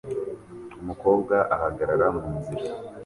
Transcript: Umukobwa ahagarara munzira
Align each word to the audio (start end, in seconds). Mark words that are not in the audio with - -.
Umukobwa 0.81 1.35
ahagarara 1.55 2.05
munzira 2.17 2.67